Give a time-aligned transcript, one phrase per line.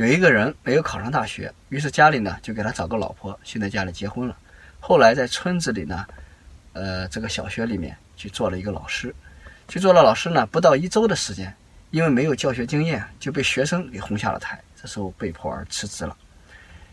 [0.00, 4.34] 有一个人没有考上大学，于是家里呢就给他找个老婆，现在家里结婚了。
[4.80, 6.06] 后来在村子里呢，
[6.72, 9.14] 呃，这个小学里面去做了一个老师，
[9.68, 11.54] 去做了老师呢，不到一周的时间，
[11.90, 14.58] 因为没有教学经验，就被学生给轰下了台。
[14.74, 16.16] 这时候被迫而辞职了。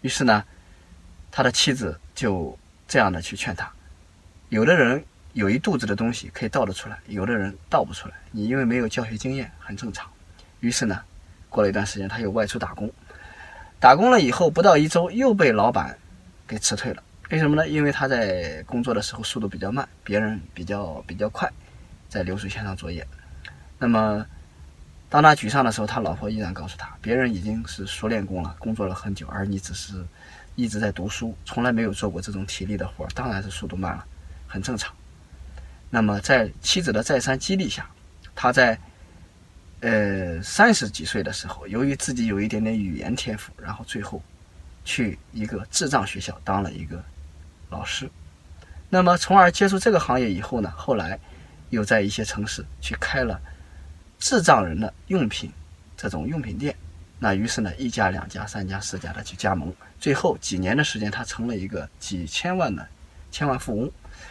[0.00, 0.42] 于是呢，
[1.30, 2.58] 他的妻子就
[2.88, 3.70] 这样的去劝他：
[4.48, 5.04] 有的人
[5.34, 8.14] 有一肚子的东西可以倒得出来，有的人倒不出来。
[8.32, 10.10] 你因为没有教学经验，很正常。
[10.58, 11.00] 于是呢。
[11.48, 12.90] 过了一段时间，他又外出打工，
[13.80, 15.98] 打工了以后不到一周，又被老板
[16.46, 17.02] 给辞退了。
[17.30, 17.68] 为什么呢？
[17.68, 21.50] 因为他在工作的时候速度比较慢，别人比较比较快，
[22.08, 23.06] 在流水线上作业。
[23.78, 24.24] 那么，
[25.08, 30.04] 当他沮丧的时候，他老婆依然告诉他，别人已经是熟练工了，工作了很久，而你只是
[30.54, 34.04] 一直在读书，从来没有做过这种体力的活，当然是速度慢了，
[34.46, 34.94] 很正常。
[35.90, 37.88] 那么，在妻子的再三激励下，
[38.34, 38.78] 他在。
[39.80, 44.20] 呃，三十几岁的时候，由于自己有一点点语言天赋，然后最后
[44.84, 47.00] 去一个智障学校当了一个
[47.70, 48.10] 老师。
[48.90, 51.16] 那么，从而接触这个行业以后呢，后来
[51.70, 53.40] 又在一些城市去开了
[54.18, 55.52] 智障人的用品
[55.96, 56.74] 这种用品店。
[57.20, 62.84] 那于是呢，一家、两家、三家、四家的去加盟，最后几年的时间，他成了一个几千万的
[63.30, 63.88] 千万富翁。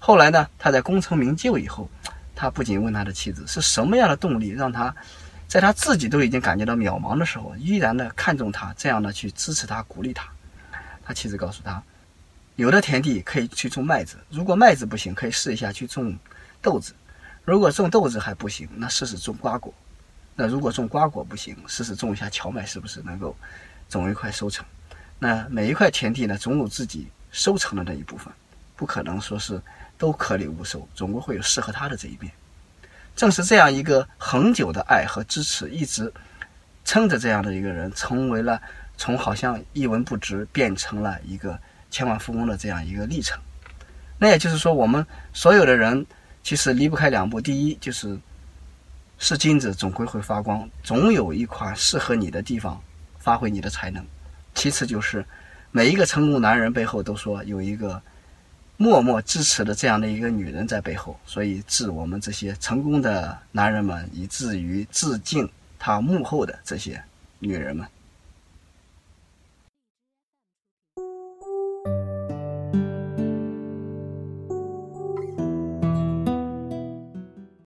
[0.00, 1.88] 后来呢，他在功成名就以后，
[2.34, 4.92] 他不仅问他的妻子是什么样的动力让他。
[5.48, 10.28] 在他自己都已经感觉到渺茫的时候，依然的看重他，这样的去支持他、鼓励他。
[11.02, 11.82] 他妻子告诉他，
[12.56, 16.14] 有的田地可以去种麦子，如果麦子不行，可以试一下去种
[16.60, 16.92] 豆子；
[17.46, 19.72] 如果种豆子还不行，那试试种瓜果；
[20.36, 23.34] 那如果种瓜果不行，试试种一下荞麦，是不是能够
[23.88, 24.66] 种一块收成？
[25.18, 28.30] 那每一块田地呢，总有自己收成的那一部分，
[28.76, 29.58] 不可能说是
[29.96, 32.30] 都颗粒无收，总归会有适合他的这一面。
[33.18, 36.12] 正是这样一个恒久的爱和支持，一直
[36.84, 38.62] 撑着这样的一个人，成为了
[38.96, 41.58] 从好像一文不值变成了一个
[41.90, 43.36] 千万富翁的这样一个历程。
[44.18, 46.06] 那也就是说，我们所有的人
[46.44, 48.16] 其实离不开两步：第一，就是
[49.18, 52.80] 是金子总归会发光，总有一款适合你的地方
[53.18, 54.00] 发挥你的才能；
[54.54, 55.26] 其次就是
[55.72, 58.00] 每一个成功男人背后都说有一个。
[58.80, 65.50] 默默支持的这样的一个女人在背后，所以致我们这些成功的男人们，以至于致敬
[65.80, 67.02] 他幕后的这些
[67.40, 67.84] 女人们。